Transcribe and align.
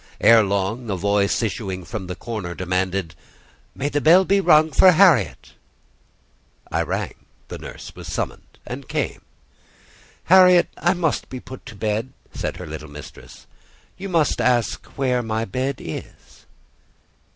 Ere 0.19 0.41
long, 0.43 0.89
a 0.89 0.95
voice, 0.97 1.43
issuing 1.43 1.85
from 1.85 2.07
the 2.07 2.15
corner, 2.15 2.55
demanded—"May 2.55 3.87
the 3.89 4.01
bell 4.01 4.25
be 4.25 4.41
rung 4.41 4.71
for 4.71 4.93
Harriet!" 4.93 5.53
I 6.71 6.81
rang; 6.81 7.13
the 7.49 7.59
nurse 7.59 7.93
was 7.95 8.07
summoned 8.07 8.57
and 8.65 8.89
came. 8.89 9.21
"Harriet, 10.23 10.69
I 10.75 10.95
must 10.95 11.29
be 11.29 11.39
put 11.39 11.67
to 11.67 11.75
bed," 11.75 12.13
said 12.33 12.57
her 12.57 12.65
little 12.65 12.89
mistress. 12.89 13.45
"You 13.95 14.09
must 14.09 14.41
ask 14.41 14.83
where 14.97 15.21
my 15.21 15.45
bed 15.45 15.75
is." 15.77 16.47